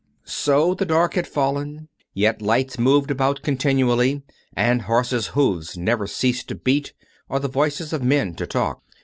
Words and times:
So 0.25 0.73
the 0.73 0.83
dark 0.87 1.13
had 1.13 1.27
fallen, 1.27 1.87
yet 2.15 2.41
lights 2.41 2.79
moved 2.79 3.11
about 3.11 3.43
continually, 3.43 4.23
and 4.57 4.81
horses' 4.81 5.27
hoofs 5.37 5.77
never 5.77 6.07
ceased 6.07 6.47
to 6.47 6.55
beat 6.55 6.93
or 7.29 7.39
the 7.39 7.47
voices 7.47 7.93
of 7.93 8.01
men 8.01 8.33
to 8.37 8.47
talk. 8.47 8.81